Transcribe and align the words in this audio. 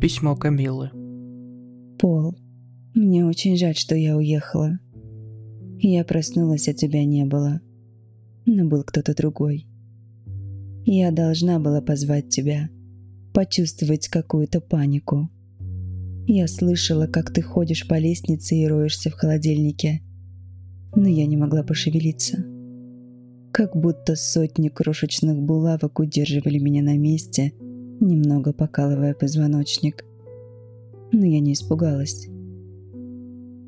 Письмо 0.00 0.34
Камилы. 0.34 0.88
Пол, 1.98 2.34
мне 2.94 3.26
очень 3.26 3.58
жаль, 3.58 3.76
что 3.76 3.94
я 3.94 4.16
уехала. 4.16 4.78
Я 5.78 6.04
проснулась, 6.04 6.68
а 6.68 6.72
тебя 6.72 7.04
не 7.04 7.26
было. 7.26 7.60
Но 8.46 8.66
был 8.66 8.82
кто-то 8.82 9.14
другой. 9.14 9.66
Я 10.86 11.10
должна 11.10 11.60
была 11.60 11.82
позвать 11.82 12.30
тебя, 12.30 12.70
почувствовать 13.34 14.08
какую-то 14.08 14.62
панику. 14.62 15.28
Я 16.26 16.48
слышала, 16.48 17.06
как 17.06 17.30
ты 17.30 17.42
ходишь 17.42 17.86
по 17.86 17.98
лестнице 17.98 18.54
и 18.56 18.66
роешься 18.66 19.10
в 19.10 19.14
холодильнике. 19.14 20.00
Но 20.96 21.08
я 21.08 21.26
не 21.26 21.36
могла 21.36 21.62
пошевелиться. 21.62 22.42
Как 23.52 23.76
будто 23.76 24.16
сотни 24.16 24.70
крошечных 24.70 25.42
булавок 25.42 25.98
удерживали 25.98 26.58
меня 26.58 26.82
на 26.82 26.96
месте– 26.96 27.52
немного 28.00 28.52
покалывая 28.52 29.14
позвоночник. 29.14 30.04
Но 31.12 31.24
я 31.24 31.40
не 31.40 31.52
испугалась. 31.52 32.28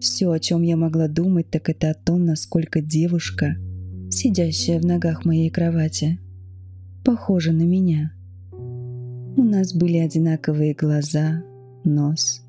Все, 0.01 0.31
о 0.31 0.39
чем 0.41 0.63
я 0.63 0.77
могла 0.77 1.07
думать, 1.07 1.49
так 1.51 1.69
это 1.69 1.91
о 1.91 1.95
том, 1.95 2.25
насколько 2.25 2.81
девушка, 2.81 3.57
сидящая 4.11 4.81
в 4.81 4.85
ногах 4.85 5.25
моей 5.25 5.49
кровати, 5.49 6.19
похожа 7.05 7.53
на 7.53 7.63
меня. 7.63 8.13
У 9.37 9.45
нас 9.45 9.73
были 9.75 9.99
одинаковые 9.99 10.75
глаза, 10.75 11.43
нос. 11.85 12.43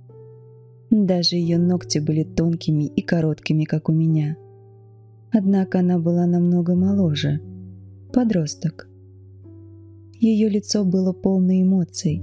Даже 0.89 1.35
ее 1.35 1.57
ногти 1.57 1.99
были 1.99 2.23
тонкими 2.23 2.85
и 2.85 3.01
короткими, 3.01 3.63
как 3.63 3.89
у 3.89 3.93
меня. 3.93 4.35
Однако 5.31 5.79
она 5.79 5.97
была 5.97 6.25
намного 6.27 6.75
моложе. 6.75 7.39
Подросток. 8.11 8.87
Ее 10.23 10.47
лицо 10.47 10.85
было 10.85 11.11
полно 11.11 11.61
эмоций. 11.61 12.21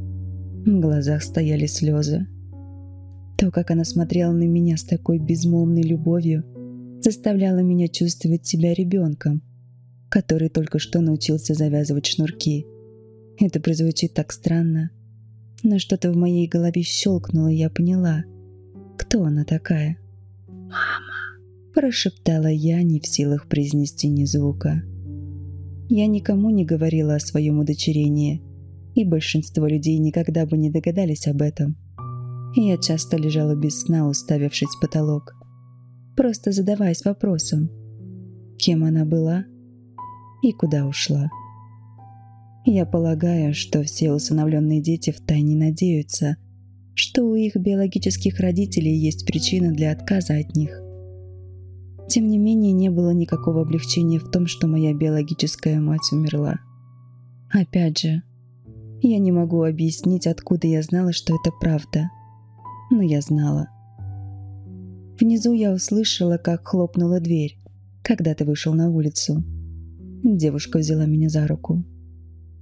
В 0.64 0.80
глазах 0.80 1.22
стояли 1.22 1.66
слезы. 1.66 2.26
То, 3.36 3.50
как 3.50 3.70
она 3.70 3.84
смотрела 3.84 4.32
на 4.32 4.44
меня 4.44 4.78
с 4.78 4.84
такой 4.84 5.18
безмолвной 5.18 5.82
любовью, 5.82 6.42
заставляло 7.02 7.58
меня 7.58 7.88
чувствовать 7.88 8.46
себя 8.46 8.72
ребенком, 8.72 9.42
который 10.08 10.48
только 10.48 10.78
что 10.78 11.02
научился 11.02 11.52
завязывать 11.52 12.06
шнурки. 12.06 12.64
Это 13.38 13.60
прозвучит 13.60 14.14
так 14.14 14.32
странно, 14.32 14.90
но 15.62 15.78
что-то 15.78 16.10
в 16.10 16.16
моей 16.16 16.48
голове 16.48 16.80
щелкнуло, 16.80 17.48
и 17.48 17.56
я 17.56 17.68
поняла, 17.68 18.24
кто 18.96 19.24
она 19.24 19.44
такая. 19.44 19.98
«Мама!»– 20.48 21.36
прошептала 21.74 22.46
я, 22.46 22.82
не 22.82 22.98
в 22.98 23.06
силах 23.06 23.46
произнести 23.46 24.08
ни 24.08 24.24
звука. 24.24 24.84
Я 25.92 26.06
никому 26.06 26.50
не 26.50 26.64
говорила 26.64 27.16
о 27.16 27.20
своем 27.20 27.58
удочерении, 27.58 28.40
и 28.94 29.04
большинство 29.04 29.66
людей 29.66 29.98
никогда 29.98 30.46
бы 30.46 30.56
не 30.56 30.70
догадались 30.70 31.26
об 31.26 31.42
этом. 31.42 31.76
Я 32.54 32.78
часто 32.78 33.16
лежала 33.16 33.56
без 33.56 33.80
сна, 33.80 34.08
уставившись 34.08 34.68
в 34.68 34.80
потолок, 34.80 35.34
просто 36.16 36.52
задаваясь 36.52 37.04
вопросом, 37.04 37.70
кем 38.56 38.84
она 38.84 39.04
была 39.04 39.46
и 40.44 40.52
куда 40.52 40.86
ушла. 40.86 41.28
Я 42.64 42.86
полагаю, 42.86 43.52
что 43.52 43.82
все 43.82 44.12
усыновленные 44.12 44.80
дети 44.80 45.10
втайне 45.10 45.56
надеются, 45.56 46.36
что 46.94 47.24
у 47.24 47.34
их 47.34 47.56
биологических 47.56 48.38
родителей 48.38 48.96
есть 48.96 49.26
причина 49.26 49.72
для 49.72 49.90
отказа 49.90 50.36
от 50.36 50.54
них– 50.54 50.79
тем 52.10 52.26
не 52.26 52.38
менее, 52.38 52.72
не 52.72 52.90
было 52.90 53.10
никакого 53.10 53.62
облегчения 53.62 54.18
в 54.18 54.28
том, 54.30 54.48
что 54.48 54.66
моя 54.66 54.92
биологическая 54.92 55.80
мать 55.80 56.12
умерла. 56.12 56.56
Опять 57.52 58.00
же, 58.00 58.22
я 59.00 59.18
не 59.18 59.30
могу 59.30 59.62
объяснить, 59.62 60.26
откуда 60.26 60.66
я 60.66 60.82
знала, 60.82 61.12
что 61.12 61.34
это 61.34 61.52
правда. 61.60 62.10
Но 62.90 63.00
я 63.00 63.20
знала. 63.20 63.68
Внизу 65.20 65.52
я 65.52 65.72
услышала, 65.72 66.36
как 66.36 66.66
хлопнула 66.66 67.20
дверь, 67.20 67.56
когда 68.02 68.34
ты 68.34 68.44
вышел 68.44 68.74
на 68.74 68.90
улицу. 68.90 69.44
Девушка 70.24 70.78
взяла 70.78 71.06
меня 71.06 71.28
за 71.28 71.46
руку. 71.46 71.84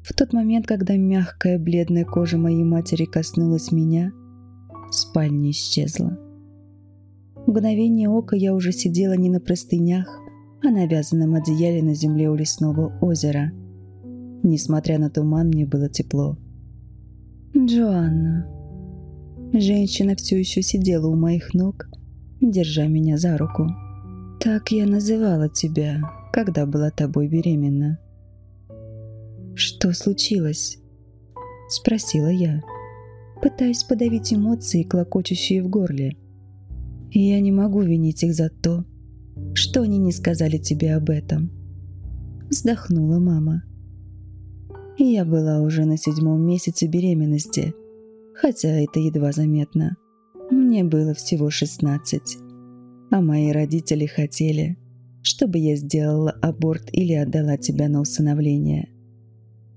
В 0.02 0.12
тот 0.12 0.34
момент, 0.34 0.66
когда 0.66 0.96
мягкая 0.96 1.58
бледная 1.58 2.04
кожа 2.04 2.36
моей 2.36 2.64
матери 2.64 3.06
коснулась 3.06 3.72
меня, 3.72 4.12
спальня 4.90 5.50
исчезла. 5.50 6.18
В 7.48 7.50
мгновение 7.50 8.10
ока 8.10 8.36
я 8.36 8.52
уже 8.54 8.72
сидела 8.72 9.14
не 9.14 9.30
на 9.30 9.40
простынях, 9.40 10.20
а 10.62 10.68
на 10.68 10.86
вязаном 10.86 11.34
одеяле 11.34 11.82
на 11.82 11.94
земле 11.94 12.28
у 12.28 12.34
лесного 12.34 12.92
озера. 13.00 13.52
Несмотря 14.42 14.98
на 14.98 15.08
туман, 15.08 15.46
мне 15.46 15.64
было 15.64 15.88
тепло. 15.88 16.36
«Джоанна». 17.56 18.46
Женщина 19.54 20.14
все 20.14 20.38
еще 20.38 20.60
сидела 20.60 21.06
у 21.06 21.16
моих 21.16 21.54
ног, 21.54 21.88
держа 22.42 22.86
меня 22.86 23.16
за 23.16 23.38
руку. 23.38 23.66
«Так 24.40 24.70
я 24.70 24.84
называла 24.84 25.48
тебя, 25.48 26.02
когда 26.34 26.66
была 26.66 26.90
тобой 26.90 27.28
беременна». 27.28 27.98
«Что 29.54 29.94
случилось?»– 29.94 30.76
спросила 31.70 32.28
я, 32.28 32.60
пытаясь 33.40 33.84
подавить 33.84 34.34
эмоции, 34.34 34.82
клокочущие 34.82 35.62
в 35.62 35.70
горле– 35.70 36.14
и 37.10 37.20
я 37.20 37.40
не 37.40 37.52
могу 37.52 37.82
винить 37.82 38.22
их 38.22 38.34
за 38.34 38.50
то, 38.50 38.84
что 39.54 39.82
они 39.82 39.98
не 39.98 40.12
сказали 40.12 40.58
тебе 40.58 40.94
об 40.94 41.10
этом. 41.10 41.50
Вздохнула 42.50 43.18
мама. 43.18 43.62
Я 44.98 45.24
была 45.24 45.60
уже 45.60 45.84
на 45.84 45.96
седьмом 45.96 46.44
месяце 46.46 46.86
беременности, 46.86 47.74
хотя 48.34 48.68
это 48.68 49.00
едва 49.00 49.32
заметно. 49.32 49.96
Мне 50.50 50.82
было 50.82 51.14
всего 51.14 51.50
16, 51.50 52.38
а 53.10 53.20
мои 53.20 53.52
родители 53.52 54.06
хотели, 54.06 54.76
чтобы 55.22 55.58
я 55.58 55.76
сделала 55.76 56.30
аборт 56.30 56.88
или 56.92 57.12
отдала 57.12 57.56
тебя 57.56 57.88
на 57.88 58.00
усыновление. 58.00 58.88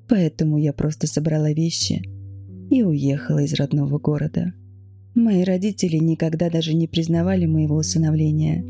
Поэтому 0.07 0.57
я 0.57 0.73
просто 0.73 1.07
собрала 1.07 1.51
вещи 1.51 2.03
и 2.69 2.83
уехала 2.83 3.39
из 3.39 3.53
родного 3.53 3.99
города. 3.99 4.53
Мои 5.13 5.43
родители 5.43 5.97
никогда 5.97 6.49
даже 6.49 6.73
не 6.73 6.87
признавали 6.87 7.45
моего 7.45 7.75
усыновления. 7.75 8.63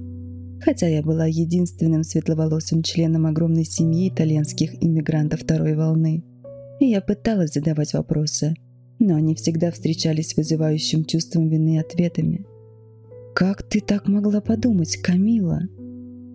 Хотя 0.59 0.87
я 0.87 1.03
была 1.03 1.27
единственным 1.27 2.03
светловолосым 2.03 2.81
членом 2.81 3.27
огромной 3.27 3.63
семьи 3.63 4.09
итальянских 4.09 4.73
иммигрантов 4.83 5.41
второй 5.41 5.75
волны. 5.75 6.23
И 6.79 6.85
я 6.85 7.01
пыталась 7.01 7.53
задавать 7.53 7.93
вопросы, 7.93 8.55
но 8.97 9.15
они 9.15 9.35
всегда 9.35 9.71
встречались 9.71 10.29
с 10.29 10.37
вызывающим 10.37 11.05
чувством 11.05 11.47
вины 11.47 11.79
ответами. 11.79 12.45
«Как 13.35 13.61
ты 13.61 13.79
так 13.79 14.07
могла 14.07 14.41
подумать, 14.41 14.97
Камила?» 14.97 15.61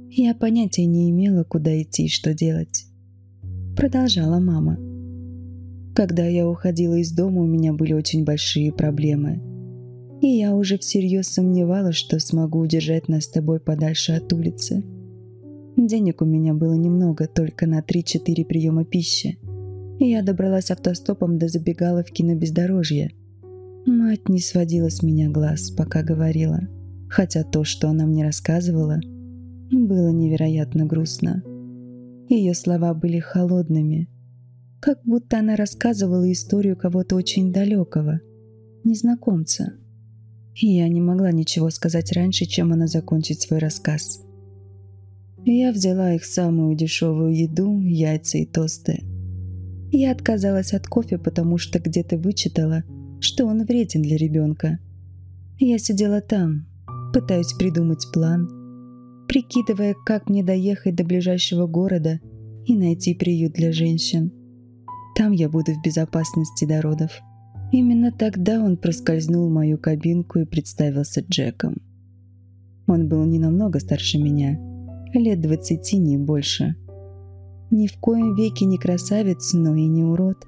Я 0.09 0.35
понятия 0.35 0.87
не 0.87 1.11
имела, 1.11 1.43
куда 1.43 1.83
идти 1.83 2.05
и 2.05 2.09
что 2.09 2.33
делать. 2.33 2.87
Продолжала 3.77 4.39
мама. 4.39 4.79
Когда 5.95 6.25
я 6.27 6.49
уходила 6.49 6.95
из 6.95 7.13
дома, 7.13 7.43
у 7.43 7.47
меня 7.47 7.73
были 7.73 7.93
очень 7.93 8.25
большие 8.25 8.73
проблемы– 8.73 9.43
и 10.21 10.29
я 10.29 10.55
уже 10.55 10.79
всерьез 10.79 11.29
сомневалась, 11.29 11.97
что 11.97 12.19
смогу 12.19 12.61
удержать 12.61 13.09
нас 13.09 13.25
с 13.25 13.29
тобой 13.29 13.61
подальше 13.61 14.13
от 14.13 14.33
улицы. 14.33 14.85
Денег 15.77 16.23
у 16.23 16.25
меня 16.25 16.55
было 16.55 16.75
немного, 16.75 17.27
только 17.27 17.67
на 17.67 17.81
3-4 17.81 18.45
приема 18.45 18.85
пищи. 18.85 19.39
И 19.99 20.11
я 20.11 20.23
добралась 20.23 20.71
автостопом 20.71 21.39
до 21.39 21.49
забегаловки 21.49 22.23
на 22.23 22.35
бездорожье. 22.35 23.13
Мать 23.87 24.29
не 24.29 24.41
сводила 24.41 24.89
с 24.89 25.03
меня 25.03 25.31
глаз, 25.31 25.71
пока 25.71 26.03
говорила. 26.03 26.61
Хотя 27.09 27.45
то, 27.45 27.65
что 27.65 27.89
она 27.89 28.07
мне 28.07 28.25
рассказывала, 28.25 29.01
было 29.71 30.11
невероятно 30.11 30.87
грустно. 30.87 31.43
Ее 32.29 32.55
слова 32.55 32.95
были 32.95 33.21
холодными, 33.21 34.09
как 34.81 35.01
будто 35.05 35.39
она 35.39 35.57
рассказывала 35.57 36.31
историю 36.31 36.77
кого-то 36.77 37.17
очень 37.17 37.53
далекого, 37.53 38.21
незнакомца. 38.83 39.75
Я 40.59 40.89
не 40.89 41.03
могла 41.03 41.33
ничего 41.33 41.69
сказать 41.69 42.13
раньше, 42.13 42.47
чем 42.47 42.73
она 42.73 42.87
закончит 42.87 43.43
свой 43.43 43.59
рассказ. 43.59 44.23
Я 45.45 45.71
взяла 45.71 46.15
их 46.15 46.25
самую 46.25 46.75
дешевую 46.75 47.37
еду, 47.37 47.79
яйца 47.83 48.39
и 48.39 48.47
тосты. 48.47 49.05
Я 49.93 50.13
отказалась 50.13 50.73
от 50.73 50.87
кофе, 50.87 51.19
потому 51.19 51.59
что 51.59 51.79
где-то 51.79 52.17
вычитала, 52.17 52.85
что 53.21 53.45
он 53.45 53.67
вреден 53.67 54.01
для 54.01 54.17
ребенка. 54.17 54.79
Я 55.59 55.79
сидела 55.79 56.23
там, 56.23 56.67
пытаюсь 57.13 57.53
придумать 57.53 58.07
план, 58.11 58.49
прикидывая, 59.29 59.95
как 60.07 60.31
мне 60.31 60.43
доехать 60.43 60.95
до 60.95 61.05
ближайшего 61.05 61.67
города 61.67 62.19
и 62.65 62.75
найти 62.75 63.15
приют 63.15 63.53
для 63.53 63.73
женщин. 63.73 64.33
Там 65.17 65.33
я 65.33 65.51
буду 65.51 65.73
в 65.73 65.83
безопасности 65.85 66.65
до 66.65 66.81
родов. 66.81 67.11
Именно 67.73 68.13
тогда 68.13 68.63
он 68.63 68.77
проскользнул 68.77 69.49
в 69.49 69.53
мою 69.53 69.79
кабинку 69.79 70.39
и 70.39 70.45
представился 70.45 71.21
Джеком. 71.21 71.77
Он 72.87 73.09
был 73.09 73.25
не 73.25 73.39
намного 73.39 73.81
старше 73.81 74.19
меня, 74.19 74.59
лет 75.13 75.41
двадцати, 75.41 75.99
не 75.99 76.17
больше. 76.17 76.77
Ни 77.71 77.89
в 77.89 77.97
коем 77.99 78.35
веке 78.37 78.65
не 78.65 78.79
красавец, 78.79 79.53
но 79.53 79.75
и 79.75 79.87
не 79.87 80.05
урод. 80.05 80.47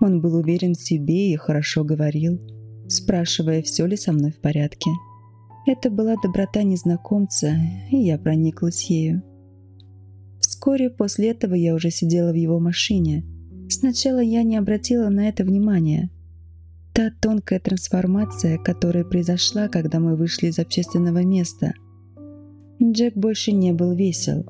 Он 0.00 0.20
был 0.20 0.34
уверен 0.34 0.74
в 0.74 0.80
себе 0.80 1.32
и 1.32 1.36
хорошо 1.36 1.84
говорил, 1.84 2.38
спрашивая, 2.88 3.62
все 3.62 3.86
ли 3.86 3.96
со 3.96 4.12
мной 4.12 4.32
в 4.32 4.40
порядке. 4.40 4.90
Это 5.66 5.90
была 5.90 6.14
доброта 6.22 6.62
незнакомца, 6.62 7.54
и 7.90 7.96
я 7.96 8.18
прониклась 8.18 8.84
ею. 8.90 9.22
Вскоре 10.40 10.90
после 10.90 11.30
этого 11.30 11.54
я 11.54 11.74
уже 11.74 11.90
сидела 11.90 12.30
в 12.30 12.36
его 12.36 12.60
машине. 12.60 13.24
Сначала 13.70 14.20
я 14.20 14.42
не 14.42 14.56
обратила 14.56 15.08
на 15.08 15.28
это 15.28 15.44
внимания. 15.44 16.10
Та 16.98 17.12
тонкая 17.20 17.60
трансформация, 17.60 18.58
которая 18.58 19.04
произошла, 19.04 19.68
когда 19.68 20.00
мы 20.00 20.16
вышли 20.16 20.48
из 20.48 20.58
общественного 20.58 21.22
места. 21.22 21.74
Джек 22.82 23.14
больше 23.14 23.52
не 23.52 23.72
был 23.72 23.94
весел, 23.94 24.44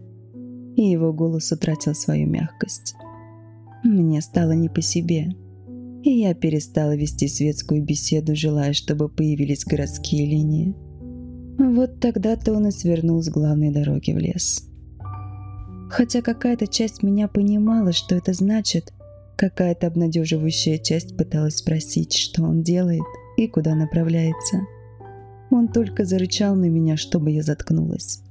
и 0.74 0.80
его 0.80 1.12
голос 1.12 1.52
утратил 1.52 1.94
свою 1.94 2.26
мягкость. 2.26 2.94
Мне 3.84 4.22
стало 4.22 4.52
не 4.52 4.70
по 4.70 4.80
себе, 4.80 5.28
и 6.02 6.20
я 6.20 6.32
перестала 6.32 6.96
вести 6.96 7.28
светскую 7.28 7.84
беседу, 7.84 8.34
желая, 8.34 8.72
чтобы 8.72 9.10
появились 9.10 9.66
городские 9.66 10.24
линии. 10.24 10.74
Вот 11.58 12.00
тогда-то 12.00 12.54
он 12.54 12.68
и 12.68 12.70
свернул 12.70 13.22
с 13.22 13.28
главной 13.28 13.74
дороги 13.74 14.12
в 14.12 14.16
лес. 14.16 14.66
Хотя 15.90 16.22
какая-то 16.22 16.66
часть 16.66 17.02
меня 17.02 17.28
понимала, 17.28 17.92
что 17.92 18.14
это 18.14 18.32
значит, 18.32 18.94
какая-то 19.38 19.87
обнадеживающая 19.87 20.79
часть 20.79 21.17
пыталась 21.17 21.56
спросить, 21.56 22.12
что 22.12 22.43
он 22.43 22.62
делает 22.62 23.05
и 23.37 23.46
куда 23.46 23.75
направляется. 23.75 24.58
Он 25.50 25.69
только 25.69 26.05
зарычал 26.05 26.56
на 26.56 26.69
меня, 26.69 26.96
чтобы 26.96 27.31
я 27.31 27.43
заткнулась. 27.43 28.23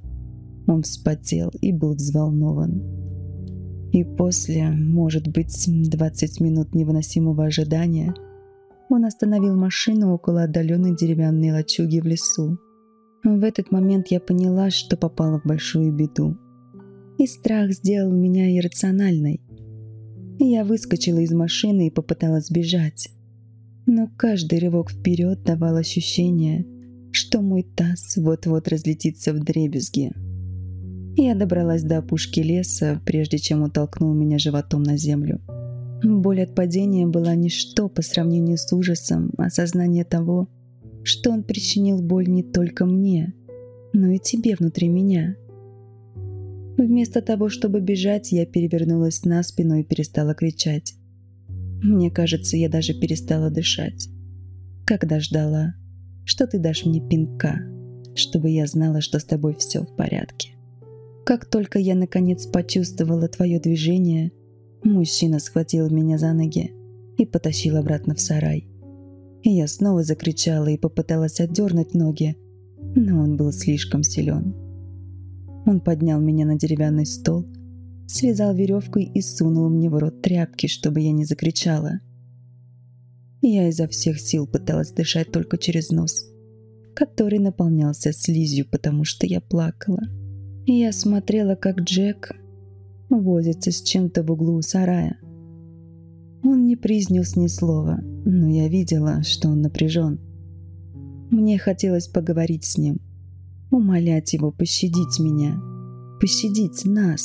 Он 0.66 0.82
вспотел 0.82 1.50
и 1.60 1.72
был 1.72 1.94
взволнован. 1.94 2.82
И 3.90 4.04
после, 4.04 4.68
может 4.68 5.26
быть, 5.28 5.64
20 5.66 6.40
минут 6.40 6.74
невыносимого 6.74 7.46
ожидания, 7.46 8.14
он 8.90 9.06
остановил 9.06 9.56
машину 9.56 10.12
около 10.12 10.42
отдаленной 10.42 10.94
деревянной 10.94 11.52
лачуги 11.52 12.00
в 12.00 12.04
лесу. 12.04 12.58
В 13.24 13.42
этот 13.42 13.72
момент 13.72 14.08
я 14.08 14.20
поняла, 14.20 14.70
что 14.70 14.96
попала 14.96 15.40
в 15.40 15.46
большую 15.46 15.92
беду 15.92 16.36
и 17.18 17.26
страх 17.26 17.72
сделал 17.72 18.12
меня 18.12 18.56
иррациональной. 18.56 19.40
Я 20.40 20.64
выскочила 20.64 21.18
из 21.18 21.32
машины 21.32 21.88
и 21.88 21.90
попыталась 21.90 22.50
бежать. 22.50 23.10
Но 23.86 24.08
каждый 24.16 24.60
рывок 24.60 24.90
вперед 24.90 25.42
давал 25.42 25.76
ощущение, 25.76 26.64
что 27.10 27.40
мой 27.40 27.64
таз 27.64 28.16
вот-вот 28.16 28.68
разлетится 28.68 29.32
в 29.32 29.40
дребезги. 29.40 30.12
Я 31.16 31.34
добралась 31.34 31.82
до 31.82 31.98
опушки 31.98 32.38
леса, 32.38 33.00
прежде 33.04 33.38
чем 33.38 33.62
он 33.62 33.72
толкнул 33.72 34.14
меня 34.14 34.38
животом 34.38 34.84
на 34.84 34.96
землю. 34.96 35.40
Боль 36.04 36.42
от 36.42 36.54
падения 36.54 37.06
была 37.06 37.34
ничто 37.34 37.88
по 37.88 38.02
сравнению 38.02 38.58
с 38.58 38.72
ужасом 38.72 39.32
осознания 39.38 40.04
того, 40.04 40.48
что 41.02 41.30
он 41.32 41.42
причинил 41.42 42.00
боль 42.00 42.28
не 42.28 42.44
только 42.44 42.86
мне, 42.86 43.34
но 43.92 44.12
и 44.12 44.18
тебе 44.20 44.54
внутри 44.54 44.88
меня– 44.88 45.34
Вместо 46.78 47.20
того, 47.22 47.48
чтобы 47.48 47.80
бежать, 47.80 48.30
я 48.30 48.46
перевернулась 48.46 49.24
на 49.24 49.42
спину 49.42 49.80
и 49.80 49.82
перестала 49.82 50.32
кричать. 50.32 50.94
Мне 51.82 52.08
кажется, 52.08 52.56
я 52.56 52.68
даже 52.68 52.94
перестала 52.94 53.50
дышать. 53.50 54.08
Когда 54.86 55.18
ждала, 55.18 55.74
что 56.24 56.46
ты 56.46 56.60
дашь 56.60 56.86
мне 56.86 57.00
пинка, 57.00 57.58
чтобы 58.14 58.50
я 58.50 58.64
знала, 58.68 59.00
что 59.00 59.18
с 59.18 59.24
тобой 59.24 59.56
все 59.58 59.82
в 59.82 59.96
порядке. 59.96 60.50
Как 61.26 61.46
только 61.46 61.80
я 61.80 61.96
наконец 61.96 62.46
почувствовала 62.46 63.26
твое 63.26 63.58
движение, 63.58 64.30
мужчина 64.84 65.40
схватил 65.40 65.90
меня 65.90 66.16
за 66.16 66.32
ноги 66.32 66.72
и 67.18 67.26
потащил 67.26 67.76
обратно 67.76 68.14
в 68.14 68.20
сарай. 68.20 68.68
Я 69.42 69.66
снова 69.66 70.04
закричала 70.04 70.68
и 70.68 70.78
попыталась 70.78 71.40
отдернуть 71.40 71.94
ноги, 71.94 72.36
но 72.94 73.20
он 73.20 73.36
был 73.36 73.50
слишком 73.50 74.04
силен. 74.04 74.67
Он 75.68 75.80
поднял 75.80 76.18
меня 76.18 76.46
на 76.46 76.58
деревянный 76.58 77.04
стол, 77.04 77.44
связал 78.06 78.54
веревкой 78.54 79.04
и 79.04 79.20
сунул 79.20 79.68
мне 79.68 79.90
в 79.90 79.98
рот 79.98 80.22
тряпки, 80.22 80.66
чтобы 80.66 81.00
я 81.00 81.12
не 81.12 81.26
закричала. 81.26 82.00
Я 83.42 83.68
изо 83.68 83.86
всех 83.86 84.18
сил 84.18 84.46
пыталась 84.46 84.92
дышать 84.92 85.30
только 85.30 85.58
через 85.58 85.90
нос, 85.90 86.24
который 86.94 87.38
наполнялся 87.38 88.14
слизью, 88.14 88.66
потому 88.66 89.04
что 89.04 89.26
я 89.26 89.42
плакала. 89.42 90.00
Я 90.64 90.90
смотрела, 90.90 91.54
как 91.54 91.80
Джек 91.82 92.34
возится 93.10 93.70
с 93.70 93.82
чем-то 93.82 94.22
в 94.22 94.30
углу 94.30 94.62
сарая. 94.62 95.18
Он 96.42 96.64
не 96.64 96.76
произнес 96.76 97.36
ни 97.36 97.46
слова, 97.46 98.00
но 98.24 98.48
я 98.48 98.68
видела, 98.68 99.22
что 99.22 99.50
он 99.50 99.60
напряжен. 99.60 100.18
Мне 101.30 101.58
хотелось 101.58 102.08
поговорить 102.08 102.64
с 102.64 102.78
ним, 102.78 103.02
умолять 103.70 104.32
его 104.32 104.50
пощадить 104.50 105.18
меня, 105.18 105.60
пощадить 106.20 106.84
нас. 106.84 107.22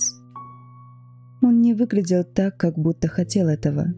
Он 1.41 1.61
не 1.61 1.73
выглядел 1.73 2.23
так, 2.23 2.57
как 2.57 2.77
будто 2.77 3.07
хотел 3.07 3.47
этого. 3.47 3.93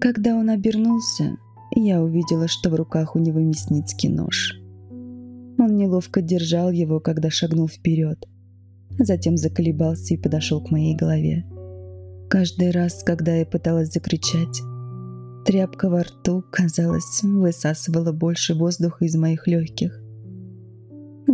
Когда 0.00 0.34
он 0.36 0.50
обернулся, 0.50 1.36
я 1.74 2.02
увидела, 2.02 2.48
что 2.48 2.70
в 2.70 2.74
руках 2.74 3.16
у 3.16 3.18
него 3.18 3.40
мясницкий 3.40 4.08
нож. 4.08 4.52
Он 5.58 5.76
неловко 5.76 6.20
держал 6.20 6.70
его, 6.70 7.00
когда 7.00 7.30
шагнул 7.30 7.68
вперед. 7.68 8.18
Затем 8.98 9.36
заколебался 9.36 10.14
и 10.14 10.18
подошел 10.18 10.62
к 10.62 10.70
моей 10.70 10.94
голове. 10.94 11.44
Каждый 12.28 12.70
раз, 12.70 13.02
когда 13.02 13.34
я 13.34 13.46
пыталась 13.46 13.92
закричать, 13.92 14.60
тряпка 15.44 15.88
во 15.88 16.02
рту, 16.02 16.44
казалось, 16.50 17.22
высасывала 17.22 18.12
больше 18.12 18.54
воздуха 18.54 19.04
из 19.04 19.16
моих 19.16 19.46
легких. 19.46 20.03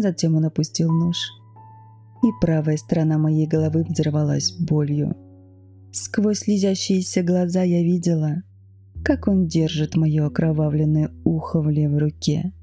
Затем 0.00 0.34
он 0.34 0.46
опустил 0.46 0.90
нож, 0.90 1.16
и 2.22 2.28
правая 2.40 2.78
сторона 2.78 3.18
моей 3.18 3.46
головы 3.46 3.84
взорвалась 3.86 4.50
болью. 4.50 5.14
Сквозь 5.92 6.38
слезящиеся 6.38 7.22
глаза 7.22 7.62
я 7.64 7.82
видела, 7.82 8.42
как 9.04 9.28
он 9.28 9.46
держит 9.46 9.96
мое 9.96 10.24
окровавленное 10.24 11.10
ухо 11.24 11.60
в 11.60 11.68
левой 11.68 11.98
руке. 11.98 12.54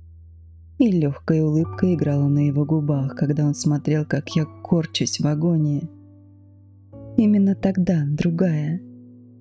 И 0.80 0.90
легкая 0.90 1.44
улыбка 1.44 1.94
играла 1.94 2.28
на 2.28 2.48
его 2.48 2.66
губах, 2.66 3.16
когда 3.16 3.46
он 3.46 3.54
смотрел, 3.54 4.04
как 4.06 4.30
я 4.30 4.46
корчусь 4.64 5.20
в 5.20 5.28
агонии. 5.28 5.88
Именно 7.18 7.54
тогда 7.54 8.04
другая, 8.08 8.82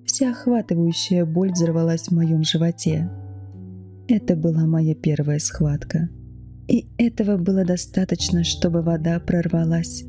вся 0.05 0.31
охватывающая 0.31 1.25
боль 1.25 1.51
взорвалась 1.51 2.09
в 2.09 2.11
моем 2.11 2.43
животе. 2.43 3.09
Это 4.07 4.35
была 4.35 4.67
моя 4.67 4.93
первая 4.93 5.39
схватка. 5.39 6.09
И 6.67 6.85
этого 6.97 7.37
было 7.37 7.63
достаточно, 7.63 8.43
чтобы 8.43 8.81
вода 8.81 9.19
прорвалась 9.19 10.03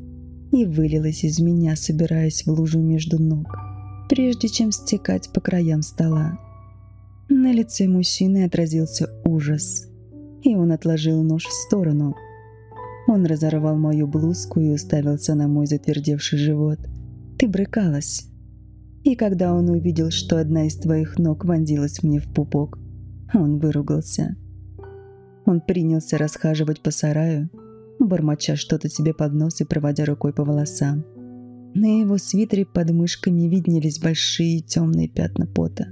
и 0.51 0.65
вылилась 0.65 1.23
из 1.23 1.39
меня, 1.39 1.75
собираясь 1.75 2.45
в 2.45 2.51
лужу 2.51 2.79
между 2.79 3.21
ног, 3.21 3.47
прежде 4.09 4.49
чем 4.49 4.71
стекать 4.71 5.31
по 5.31 5.39
краям 5.39 5.81
стола. 5.81 6.37
На 7.29 7.53
лице 7.53 7.87
мужчины 7.87 8.43
отразился 8.43 9.09
ужас, 9.23 9.87
и 10.43 10.55
он 10.55 10.71
отложил 10.71 11.23
нож 11.23 11.45
в 11.45 11.53
сторону. 11.67 12.15
Он 13.07 13.25
разорвал 13.25 13.77
мою 13.77 14.07
блузку 14.07 14.59
и 14.59 14.69
уставился 14.69 15.35
на 15.35 15.47
мой 15.47 15.65
затвердевший 15.65 16.39
живот. 16.39 16.79
«Ты 17.37 17.47
брыкалась». 17.47 18.25
И 19.03 19.15
когда 19.15 19.53
он 19.53 19.69
увидел, 19.69 20.11
что 20.11 20.39
одна 20.39 20.67
из 20.67 20.75
твоих 20.75 21.17
ног 21.17 21.45
вонзилась 21.45 22.03
мне 22.03 22.19
в 22.19 22.27
пупок, 22.33 22.77
он 23.33 23.59
выругался– 23.59 24.35
он 25.49 25.61
принялся 25.61 26.17
расхаживать 26.19 26.81
по 26.81 26.91
сараю, 26.91 27.49
бормоча 27.99 28.55
что-то 28.55 28.87
себе 28.87 29.15
под 29.15 29.33
нос 29.33 29.61
и 29.61 29.65
проводя 29.65 30.05
рукой 30.05 30.31
по 30.31 30.45
волосам. 30.45 31.03
На 31.73 32.01
его 32.01 32.19
свитере 32.19 32.65
под 32.65 32.91
мышками 32.91 33.47
виднелись 33.47 33.99
большие 33.99 34.61
темные 34.61 35.07
пятна 35.07 35.47
пота. 35.47 35.87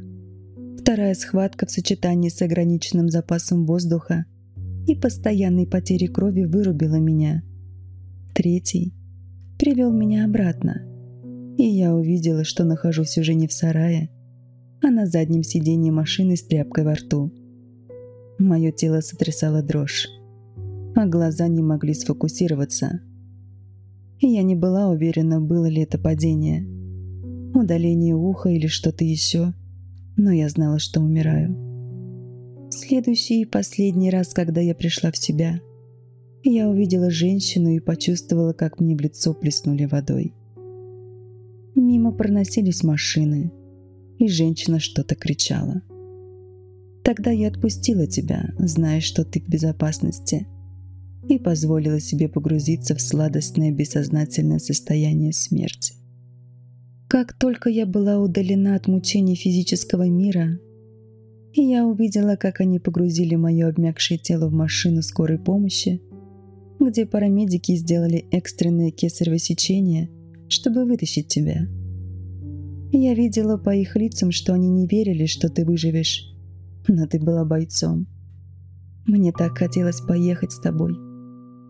Вторая 0.79 1.15
схватка 1.15 1.65
в 1.65 1.71
сочетании 1.71 2.29
с 2.29 2.39
ограниченным 2.43 3.09
запасом 3.09 3.65
воздуха 3.65 4.25
и 4.87 4.95
постоянной 4.95 5.65
потери 5.65 6.05
крови 6.05 6.45
вырубила 6.45 6.99
меня. 6.99 7.41
Третий 8.35 8.93
привел 9.57 9.91
меня 9.91 10.25
обратно, 10.25 10.83
и 11.57 11.63
я 11.63 11.95
увидела, 11.95 12.43
что 12.43 12.63
нахожусь 12.63 13.17
уже 13.17 13.33
не 13.33 13.47
в 13.47 13.53
сарае, 13.53 14.11
а 14.83 14.91
на 14.91 15.07
заднем 15.07 15.41
сиденье 15.41 15.91
машины 15.91 16.35
с 16.35 16.43
тряпкой 16.43 16.83
во 16.83 16.93
рту. 16.93 17.33
Мое 18.39 18.71
тело 18.71 19.01
сотрясало 19.01 19.63
дрожь, 19.63 20.07
а 20.95 21.07
глаза 21.07 21.47
не 21.47 21.63
могли 21.63 21.95
сфокусироваться. 21.95 23.01
Я 24.19 24.43
не 24.43 24.55
была 24.55 24.89
уверена, 24.89 25.41
было 25.41 25.65
ли 25.65 25.81
это 25.81 25.97
падение, 25.97 26.67
удаление 27.55 28.15
уха 28.15 28.49
или 28.49 28.67
что-то 28.67 29.03
еще, 29.03 29.53
но 30.17 30.31
я 30.31 30.49
знала, 30.49 30.77
что 30.77 31.01
умираю. 31.01 31.55
Следующий 32.69 33.41
и 33.41 33.45
последний 33.45 34.11
раз, 34.11 34.33
когда 34.33 34.61
я 34.61 34.75
пришла 34.75 35.11
в 35.11 35.17
себя, 35.17 35.59
я 36.43 36.69
увидела 36.69 37.09
женщину 37.09 37.69
и 37.69 37.79
почувствовала, 37.79 38.53
как 38.53 38.79
мне 38.79 38.95
в 38.95 39.01
лицо 39.01 39.33
плеснули 39.33 39.85
водой. 39.85 40.33
Мимо 41.75 42.11
проносились 42.11 42.83
машины, 42.83 43.51
и 44.19 44.27
женщина 44.27 44.79
что-то 44.79 45.15
кричала. 45.15 45.81
Тогда 47.07 47.31
я 47.31 47.47
отпустила 47.47 48.05
тебя, 48.05 48.49
зная, 48.59 48.99
что 48.99 49.23
ты 49.23 49.39
в 49.39 49.47
безопасности, 49.47 50.45
и 51.29 51.39
позволила 51.39 52.01
себе 52.01 52.27
погрузиться 52.27 52.95
в 52.95 53.01
сладостное 53.01 53.71
бессознательное 53.71 54.59
состояние 54.59 55.31
смерти. 55.31 55.93
Как 57.07 57.31
только 57.31 57.69
я 57.69 57.85
была 57.85 58.19
удалена 58.19 58.75
от 58.75 58.87
мучений 58.87 59.35
физического 59.35 60.09
мира, 60.09 60.59
я 61.53 61.85
увидела, 61.85 62.35
как 62.35 62.59
они 62.59 62.77
погрузили 62.77 63.35
мое 63.35 63.69
обмякшее 63.69 64.17
тело 64.17 64.49
в 64.49 64.51
машину 64.51 65.01
скорой 65.01 65.39
помощи, 65.39 66.01
где 66.77 67.05
парамедики 67.05 67.73
сделали 67.77 68.25
экстренное 68.31 68.91
кесарево 68.91 69.37
сечение, 69.37 70.09
чтобы 70.49 70.83
вытащить 70.83 71.29
тебя. 71.29 71.69
Я 72.91 73.13
видела 73.13 73.55
по 73.55 73.73
их 73.73 73.95
лицам, 73.95 74.31
что 74.31 74.53
они 74.53 74.67
не 74.67 74.87
верили, 74.87 75.25
что 75.25 75.47
ты 75.47 75.63
выживешь, 75.63 76.33
но 76.87 77.07
ты 77.07 77.19
была 77.19 77.45
бойцом. 77.45 78.07
Мне 79.05 79.31
так 79.31 79.57
хотелось 79.57 80.01
поехать 80.01 80.51
с 80.51 80.59
тобой, 80.59 80.93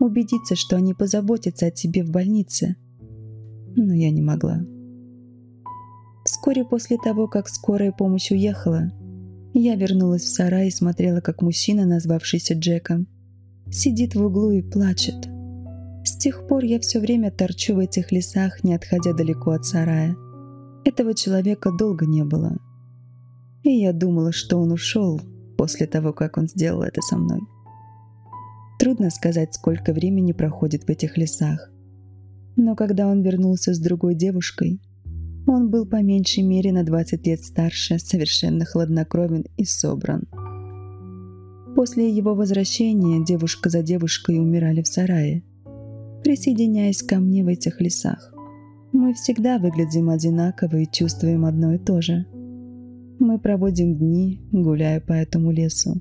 убедиться, 0.00 0.56
что 0.56 0.76
они 0.76 0.94
позаботятся 0.94 1.66
о 1.66 1.70
тебе 1.70 2.02
в 2.02 2.10
больнице, 2.10 2.76
но 3.76 3.94
я 3.94 4.10
не 4.10 4.22
могла. 4.22 4.60
Вскоре 6.24 6.64
после 6.64 6.98
того, 6.98 7.28
как 7.28 7.48
скорая 7.48 7.92
помощь 7.92 8.30
уехала, 8.30 8.92
я 9.54 9.76
вернулась 9.76 10.22
в 10.22 10.28
сарай 10.28 10.68
и 10.68 10.72
смотрела, 10.72 11.20
как 11.20 11.42
мужчина, 11.42 11.86
назвавшийся 11.86 12.54
Джеком, 12.54 13.06
сидит 13.70 14.14
в 14.14 14.24
углу 14.24 14.50
и 14.50 14.62
плачет. 14.62 15.28
С 16.04 16.16
тех 16.16 16.46
пор 16.46 16.64
я 16.64 16.80
все 16.80 17.00
время 17.00 17.30
торчу 17.30 17.74
в 17.74 17.78
этих 17.78 18.12
лесах, 18.12 18.62
не 18.64 18.74
отходя 18.74 19.12
далеко 19.12 19.52
от 19.52 19.64
сарая. 19.64 20.16
Этого 20.84 21.14
человека 21.14 21.70
долго 21.70 22.06
не 22.06 22.24
было. 22.24 22.56
И 23.68 23.80
я 23.80 23.92
думала, 23.92 24.32
что 24.32 24.56
он 24.56 24.72
ушел 24.72 25.20
после 25.58 25.86
того, 25.86 26.14
как 26.14 26.38
он 26.38 26.48
сделал 26.48 26.80
это 26.80 27.02
со 27.02 27.18
мной. 27.18 27.40
Трудно 28.78 29.10
сказать, 29.10 29.52
сколько 29.52 29.92
времени 29.92 30.32
проходит 30.32 30.84
в 30.84 30.88
этих 30.88 31.18
лесах. 31.18 31.70
Но 32.56 32.74
когда 32.74 33.06
он 33.06 33.20
вернулся 33.20 33.74
с 33.74 33.78
другой 33.78 34.14
девушкой, 34.14 34.80
он 35.46 35.68
был 35.68 35.84
по 35.84 36.02
меньшей 36.02 36.44
мере 36.44 36.72
на 36.72 36.82
20 36.82 37.26
лет 37.26 37.44
старше, 37.44 37.98
совершенно 37.98 38.64
хладнокровен 38.64 39.44
и 39.58 39.66
собран. 39.66 40.26
После 41.76 42.08
его 42.08 42.34
возвращения 42.34 43.22
девушка 43.22 43.68
за 43.68 43.82
девушкой 43.82 44.38
умирали 44.38 44.80
в 44.80 44.88
сарае, 44.88 45.44
присоединяясь 46.24 47.02
ко 47.02 47.18
мне 47.18 47.44
в 47.44 47.48
этих 47.48 47.82
лесах. 47.82 48.32
Мы 48.92 49.12
всегда 49.12 49.58
выглядим 49.58 50.08
одинаково 50.08 50.78
и 50.78 50.90
чувствуем 50.90 51.44
одно 51.44 51.74
и 51.74 51.78
то 51.78 52.00
же. 52.00 52.24
Мы 53.18 53.40
проводим 53.40 53.96
дни, 53.96 54.40
гуляя 54.52 55.00
по 55.00 55.12
этому 55.12 55.50
лесу, 55.50 56.00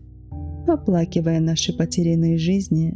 оплакивая 0.67 1.39
наши 1.39 1.75
потерянные 1.75 2.37
жизни, 2.37 2.93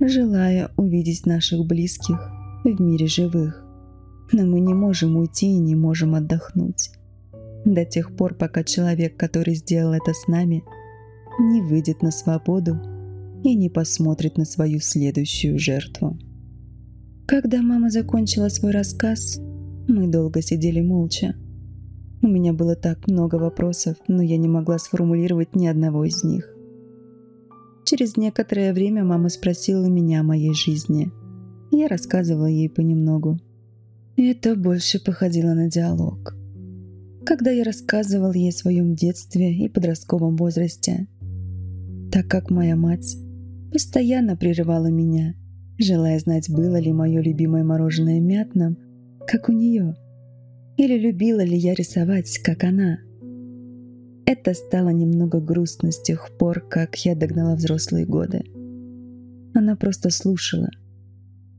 желая 0.00 0.70
увидеть 0.78 1.26
наших 1.26 1.66
близких 1.66 2.18
в 2.64 2.80
мире 2.80 3.06
живых. 3.06 3.62
Но 4.32 4.46
мы 4.46 4.60
не 4.60 4.72
можем 4.72 5.16
уйти 5.16 5.48
и 5.48 5.58
не 5.58 5.74
можем 5.74 6.14
отдохнуть. 6.14 6.92
До 7.66 7.84
тех 7.84 8.16
пор, 8.16 8.34
пока 8.34 8.64
человек, 8.64 9.18
который 9.18 9.54
сделал 9.54 9.92
это 9.92 10.14
с 10.14 10.26
нами, 10.28 10.64
не 11.38 11.60
выйдет 11.60 12.00
на 12.00 12.10
свободу 12.10 12.80
и 13.44 13.54
не 13.54 13.68
посмотрит 13.68 14.38
на 14.38 14.46
свою 14.46 14.80
следующую 14.80 15.58
жертву. 15.58 16.18
Когда 17.26 17.60
мама 17.60 17.90
закончила 17.90 18.48
свой 18.48 18.72
рассказ, 18.72 19.38
мы 19.88 20.08
долго 20.08 20.40
сидели 20.40 20.80
молча. 20.80 21.34
У 22.24 22.28
меня 22.28 22.52
было 22.52 22.76
так 22.76 23.08
много 23.08 23.34
вопросов, 23.34 23.96
но 24.06 24.22
я 24.22 24.36
не 24.36 24.48
могла 24.48 24.78
сформулировать 24.78 25.56
ни 25.56 25.66
одного 25.66 26.04
из 26.04 26.22
них. 26.22 26.48
Через 27.84 28.16
некоторое 28.16 28.72
время 28.72 29.04
мама 29.04 29.28
спросила 29.28 29.86
меня 29.86 30.20
о 30.20 30.24
моей 30.24 30.54
жизни. 30.54 31.10
Я 31.72 31.88
рассказывала 31.88 32.46
ей 32.46 32.70
понемногу. 32.70 33.40
Это 34.16 34.54
больше 34.54 35.02
походило 35.02 35.54
на 35.54 35.68
диалог. 35.68 36.36
Когда 37.26 37.50
я 37.50 37.64
рассказывал 37.64 38.32
ей 38.32 38.50
о 38.50 38.56
своем 38.56 38.94
детстве 38.94 39.52
и 39.52 39.68
подростковом 39.68 40.36
возрасте, 40.36 41.08
так 42.12 42.28
как 42.28 42.50
моя 42.50 42.76
мать 42.76 43.16
постоянно 43.72 44.36
прерывала 44.36 44.88
меня, 44.88 45.34
желая 45.76 46.20
знать, 46.20 46.48
было 46.48 46.78
ли 46.78 46.92
мое 46.92 47.20
любимое 47.20 47.64
мороженое 47.64 48.20
мятным, 48.20 48.78
как 49.26 49.48
у 49.48 49.52
нее, 49.52 49.96
или 50.76 50.98
любила 50.98 51.44
ли 51.44 51.56
я 51.56 51.74
рисовать, 51.74 52.38
как 52.38 52.64
она. 52.64 52.98
Это 54.24 54.54
стало 54.54 54.90
немного 54.90 55.40
грустно 55.40 55.90
с 55.90 56.00
тех 56.00 56.30
пор, 56.38 56.60
как 56.60 56.96
я 57.04 57.14
догнала 57.14 57.54
взрослые 57.56 58.06
годы. 58.06 58.44
Она 59.54 59.76
просто 59.76 60.10
слушала– 60.10 60.68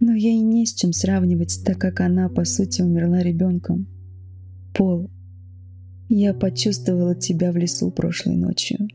но 0.05 0.13
ей 0.13 0.39
не 0.39 0.65
с 0.65 0.73
чем 0.73 0.91
сравнивать, 0.91 1.61
так 1.63 1.77
как 1.77 2.01
она, 2.01 2.27
по 2.27 2.43
сути, 2.43 2.81
умерла 2.81 3.21
ребенком. 3.21 3.87
Пол, 4.73 5.09
я 6.09 6.33
почувствовала 6.33 7.15
тебя 7.15 7.53
в 7.53 7.55
лесу 7.55 7.89
прошлой 7.89 8.35
ночью. 8.35 8.89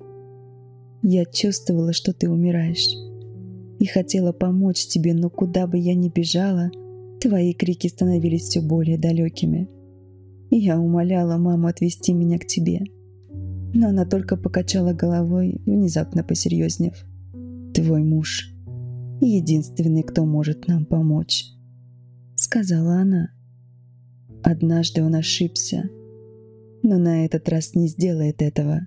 Я 1.03 1.25
чувствовала, 1.25 1.95
что 1.95 2.13
ты 2.13 2.29
умираешь. 2.29 2.91
И 3.81 3.87
хотела 3.87 4.33
помочь 4.33 4.87
тебе, 4.87 5.15
но 5.15 5.31
куда 5.31 5.67
бы 5.67 5.79
я 5.79 5.95
ни 5.95 6.11
бежала, 6.11 6.71
твои 7.23 7.55
крики 7.55 7.87
становились 7.87 8.43
все 8.43 8.61
более 8.61 8.99
далекими. 8.99 9.67
Я 10.51 10.81
умоляла 10.81 11.37
маму 11.37 11.67
отвести 11.67 12.13
меня 12.13 12.39
к 12.39 12.47
тебе. 12.47 12.81
Но 13.75 13.89
она 13.89 14.05
только 14.07 14.37
покачала 14.37 14.93
головой, 14.93 15.61
внезапно 15.67 16.25
посерьезнев. 16.25 17.05
Твой 17.75 18.03
муж 18.03 18.55
единственный, 19.21 20.03
кто 20.03 20.25
может 20.25 20.69
нам 20.69 20.85
помочь»,— 20.85 21.47
сказала 22.37 22.97
она. 22.97 23.31
Однажды 24.43 25.03
он 25.03 25.15
ошибся, 25.15 25.89
но 26.83 26.99
на 26.99 27.25
этот 27.25 27.49
раз 27.49 27.75
не 27.75 27.89
сделает 27.89 28.41
этого. 28.41 28.87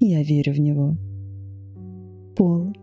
Я 0.00 0.22
верю 0.22 0.52
в 0.52 0.60
него. 0.60 0.96
Пол. 2.36 2.74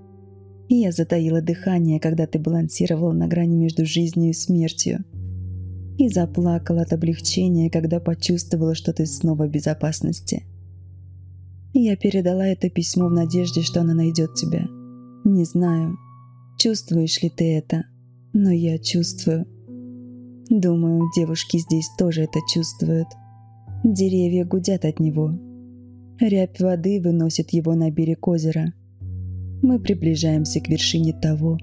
Я 0.69 0.91
затаила 0.91 1.41
дыхание, 1.41 1.99
когда 1.99 2.25
ты 2.25 2.39
балансировала 2.39 3.13
на 3.13 3.27
грани 3.27 3.55
между 3.55 3.85
жизнью 3.85 4.31
и 4.31 4.33
смертью. 4.33 5.05
И 5.97 6.09
заплакала 6.09 6.81
от 6.81 6.93
облегчения, 6.93 7.69
когда 7.69 7.99
почувствовала, 7.99 8.75
что 8.75 8.93
ты 8.93 9.05
снова 9.05 9.45
в 9.45 9.51
безопасности. 9.51 10.43
Я 11.73 11.95
передала 11.95 12.45
это 12.47 12.69
письмо 12.69 13.07
в 13.07 13.11
надежде, 13.11 13.61
что 13.61 13.81
она 13.81 13.93
найдет 13.93 14.33
тебя. 14.35 14.67
Не 15.23 15.45
знаю, 15.45 15.97
Чувствуешь 16.57 17.21
ли 17.21 17.29
ты 17.29 17.57
это? 17.57 17.83
Но 18.31 18.51
я 18.51 18.77
чувствую. 18.77 19.45
Думаю, 20.49 21.09
девушки 21.15 21.57
здесь 21.57 21.89
тоже 21.97 22.21
это 22.21 22.39
чувствуют. 22.53 23.07
Деревья 23.83 24.45
гудят 24.45 24.85
от 24.85 24.99
него. 24.99 25.37
Рябь 26.21 26.59
воды 26.61 27.01
выносит 27.01 27.49
его 27.51 27.73
на 27.75 27.91
берег 27.91 28.27
озера. 28.27 28.73
Мы 29.61 29.79
приближаемся 29.79 30.61
к 30.61 30.69
вершине 30.69 31.13
того, 31.13 31.57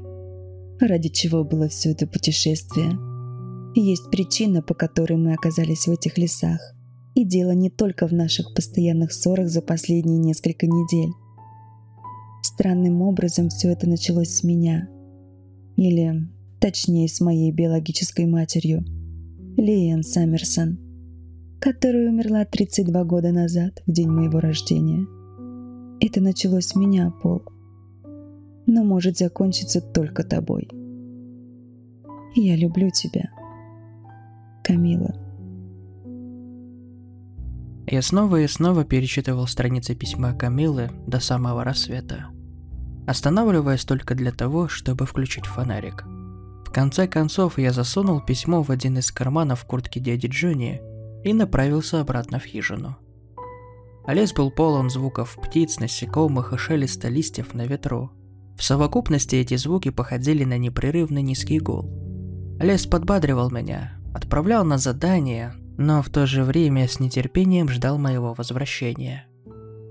ради 0.81 1.09
чего 1.09 1.45
было 1.45 1.69
все 1.69 1.93
это 1.93 2.07
путешествие. 2.07 2.91
Есть 3.75 4.11
причина, 4.11 4.63
по 4.63 4.75
которой 4.75 5.17
мы 5.17 5.33
оказались 5.33 5.87
в 5.87 5.93
этих 5.93 6.19
лесах. 6.19 6.61
И 7.15 7.25
дело 7.25 7.53
не 7.53 7.71
только 7.71 8.09
в 8.09 8.13
наших 8.13 8.53
постоянных 8.55 9.13
ссорах 9.13 9.49
за 9.49 9.63
последние 9.63 10.19
несколько 10.19 10.67
недель. 10.67 11.11
Странным 12.43 13.03
образом 13.03 13.49
все 13.49 13.71
это 13.71 13.89
началось 13.89 14.31
с 14.31 14.43
меня. 14.43 14.89
Или, 15.77 16.29
точнее, 16.61 17.09
с 17.09 17.21
моей 17.21 17.53
биологической 17.53 18.27
матерью, 18.27 18.85
Лиэн 19.57 20.03
Саммерсон, 20.03 20.79
которая 21.61 22.11
умерла 22.11 22.45
32 22.45 23.05
года 23.05 23.31
назад, 23.31 23.83
в 23.87 23.93
день 23.93 24.09
моего 24.09 24.41
рождения. 24.41 25.07
Это 26.01 26.21
началось 26.21 26.67
с 26.67 26.75
меня, 26.75 27.13
Пол. 27.23 27.43
но 28.67 28.85
может 28.85 29.19
закончиться 29.19 29.81
только 29.81 30.25
тобой. 30.25 30.69
Я 32.35 32.57
люблю 32.57 32.91
тебя, 32.91 33.31
Камила. 34.63 35.15
Я 37.87 38.03
снова 38.03 38.41
и 38.41 38.47
снова 38.47 38.85
перечитывал 38.85 39.47
страницы 39.47 39.95
письма 39.95 40.33
Камилы 40.33 40.91
до 41.07 41.19
самого 41.19 41.65
рассвета, 41.65 42.27
останавливаясь 43.07 43.85
только 43.85 44.15
для 44.15 44.33
того, 44.33 44.69
чтобы 44.69 45.07
включить 45.07 45.47
фонарик. 45.47 46.05
В 46.65 46.71
конце 46.73 47.09
концов, 47.09 47.59
я 47.59 47.73
засунул 47.73 48.21
письмо 48.21 48.63
в 48.63 48.71
один 48.71 48.99
из 48.99 49.11
карманов 49.11 49.65
куртки 49.65 49.99
дяди 49.99 50.29
Джонни 50.29 50.81
и 51.25 51.33
направился 51.33 52.01
обратно 52.01 52.39
в 52.39 52.45
хижину. 52.45 52.97
Лес 54.07 54.33
был 54.33 54.51
полон 54.51 54.89
звуков 54.89 55.37
птиц, 55.43 55.81
насекомых 55.81 56.53
и 56.53 56.57
шелеста 56.57 57.09
листьев 57.09 57.55
на 57.55 57.67
ветру. 57.67 58.13
В 58.57 58.63
совокупности 58.63 59.37
эти 59.37 59.57
звуки 59.57 59.91
походили 59.91 60.45
на 60.45 60.59
непрерывный 60.59 61.23
низкий 61.23 61.59
гул. 61.59 61.91
Лес 62.61 62.87
подбадривал 62.87 63.51
меня, 63.51 64.00
отправлял 64.15 64.65
на 64.65 64.79
задания, 64.79 65.55
но 65.79 66.03
в 66.03 66.11
то 66.11 66.27
же 66.27 66.45
время 66.45 66.89
с 66.89 67.01
нетерпением 67.01 67.69
ждал 67.69 67.99
моего 67.99 68.35
возвращения. 68.35 69.27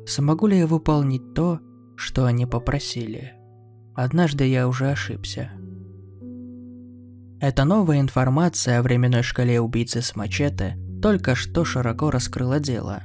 Смогу 0.06 0.48
ли 0.48 0.60
я 0.60 0.68
выполнить 0.68 1.34
то, 1.34 1.60
что 1.96 2.26
они 2.26 2.46
попросили? 2.46 3.34
Однажды 3.96 4.48
я 4.48 4.68
уже 4.68 4.92
ошибся. 4.92 5.52
Эта 7.42 7.64
новая 7.64 8.00
информация 8.00 8.80
о 8.80 8.82
временной 8.82 9.24
шкале 9.24 9.62
убийцы 9.62 10.02
с 10.02 10.16
мачете 10.16 10.78
только 11.02 11.36
что 11.36 11.64
широко 11.64 12.12
раскрыла 12.12 12.60
дело. 12.60 13.04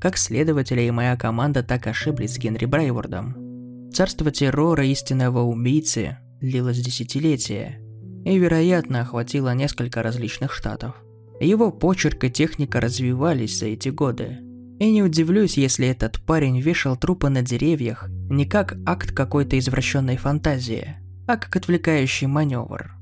Как 0.00 0.16
следователи 0.16 0.82
и 0.82 0.90
моя 0.90 1.16
команда 1.16 1.62
так 1.62 1.86
ошиблись 1.86 2.34
с 2.34 2.38
Генри 2.38 2.66
Брайвордом. 2.66 3.90
Царство 3.92 4.30
террора 4.30 4.84
истинного 4.84 5.40
убийцы 5.42 6.18
длилось 6.40 6.78
десятилетия 6.78 7.80
и, 8.26 8.38
вероятно, 8.38 9.02
охватило 9.02 9.54
несколько 9.54 10.02
различных 10.02 10.52
штатов. 10.52 10.96
Его 11.38 11.70
почерк 11.70 12.24
и 12.24 12.30
техника 12.30 12.80
развивались 12.80 13.60
за 13.60 13.66
эти 13.66 13.88
годы. 13.88 14.38
И 14.80 14.90
не 14.90 15.04
удивлюсь, 15.04 15.56
если 15.56 15.86
этот 15.86 16.20
парень 16.20 16.60
вешал 16.60 16.96
трупы 16.96 17.28
на 17.28 17.42
деревьях 17.42 18.08
не 18.28 18.44
как 18.44 18.76
акт 18.84 19.12
какой-то 19.12 19.56
извращенной 19.56 20.16
фантазии, 20.16 20.96
а 21.28 21.36
как 21.36 21.54
отвлекающий 21.54 22.26
маневр. 22.26 22.96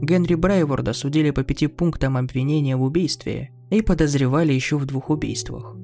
Генри 0.00 0.34
Брайворда 0.34 0.94
судили 0.94 1.30
по 1.30 1.44
пяти 1.44 1.66
пунктам 1.66 2.16
обвинения 2.16 2.76
в 2.76 2.82
убийстве 2.82 3.50
и 3.68 3.82
подозревали 3.82 4.54
еще 4.54 4.78
в 4.78 4.86
двух 4.86 5.10
убийствах. 5.10 5.76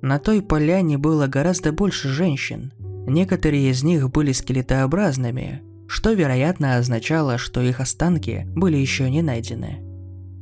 На 0.00 0.18
той 0.18 0.40
поляне 0.40 0.96
было 0.96 1.26
гораздо 1.26 1.70
больше 1.70 2.08
женщин. 2.08 2.72
Некоторые 3.06 3.70
из 3.70 3.82
них 3.82 4.10
были 4.10 4.32
скелетообразными, 4.32 5.62
что, 5.86 6.12
вероятно, 6.12 6.76
означало, 6.76 7.38
что 7.38 7.60
их 7.60 7.80
останки 7.80 8.46
были 8.54 8.76
еще 8.76 9.10
не 9.10 9.22
найдены. 9.22 9.80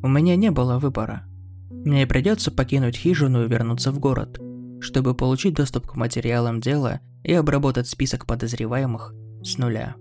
У 0.02 0.08
меня 0.08 0.36
не 0.36 0.50
было 0.50 0.78
выбора. 0.78 1.24
Мне 1.70 2.06
придется 2.06 2.50
покинуть 2.50 2.96
хижину 2.96 3.44
и 3.44 3.48
вернуться 3.48 3.92
в 3.92 3.98
город, 3.98 4.40
чтобы 4.80 5.14
получить 5.14 5.54
доступ 5.54 5.86
к 5.86 5.96
материалам 5.96 6.60
дела 6.60 7.00
и 7.24 7.32
обработать 7.32 7.88
список 7.88 8.26
подозреваемых 8.26 9.14
с 9.42 9.58
нуля. 9.58 9.96